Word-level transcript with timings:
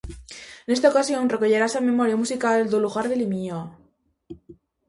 Nesta 0.67 0.91
ocasión, 0.91 1.31
recollerase 1.33 1.77
a 1.77 1.87
memoria 1.89 2.19
musical 2.23 2.59
do 2.71 2.81
lugar 2.85 3.05
de 3.07 3.19
Limiñoa. 3.21 3.65